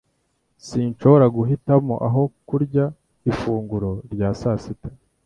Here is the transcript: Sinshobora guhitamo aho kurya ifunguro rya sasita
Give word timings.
Sinshobora 0.67 1.25
guhitamo 1.35 1.93
aho 2.07 2.21
kurya 2.47 2.85
ifunguro 3.31 3.89
rya 4.11 4.29
sasita 4.39 4.89